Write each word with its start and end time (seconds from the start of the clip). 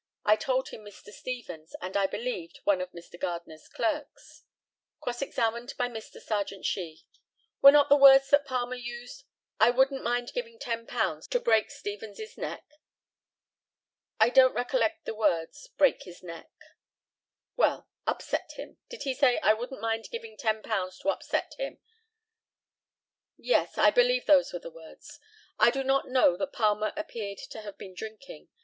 I 0.25 0.35
told 0.35 0.69
him 0.69 0.83
Mr. 0.83 1.11
Stevens, 1.13 1.75
and, 1.79 1.95
I 1.95 2.07
believed, 2.07 2.61
one 2.63 2.81
of 2.81 2.91
Mr. 2.91 3.19
Gardner's 3.19 3.69
clerks. 3.69 4.41
Cross 4.99 5.21
examined 5.21 5.75
by 5.77 5.87
Mr. 5.89 6.19
Serjeant 6.19 6.65
SHEE: 6.65 7.05
Were 7.61 7.71
not 7.71 7.87
the 7.87 7.95
words 7.95 8.31
that 8.31 8.43
Palmer 8.43 8.73
used, 8.73 9.25
"I 9.59 9.69
wouldn't 9.69 10.01
mind 10.03 10.31
giving 10.33 10.57
£10 10.57 11.29
to 11.29 11.39
break 11.39 11.69
Stevens's 11.69 12.35
neck." 12.35 12.63
I 14.19 14.29
don't 14.29 14.55
recollect 14.55 15.05
the 15.05 15.13
words 15.13 15.67
"break 15.77 16.01
his 16.01 16.23
neck." 16.23 16.49
Well, 17.55 17.87
"upset 18.07 18.53
him." 18.53 18.79
Did 18.89 19.03
he 19.03 19.13
say, 19.13 19.37
"I 19.41 19.53
wouldn't 19.53 19.81
mind 19.81 20.09
giving 20.11 20.35
£10 20.35 20.99
to 21.01 21.09
upset 21.09 21.53
him?" 21.59 21.77
Yes; 23.37 23.77
I 23.77 23.91
believe 23.91 24.25
those 24.25 24.51
were 24.51 24.57
the 24.57 24.71
words. 24.71 25.19
I 25.59 25.69
do 25.69 25.83
not 25.83 26.09
know 26.09 26.37
that 26.37 26.53
Palmer 26.53 26.91
appeared 26.97 27.37
to 27.51 27.61
have 27.61 27.77
been 27.77 27.93
drinking. 27.93 28.49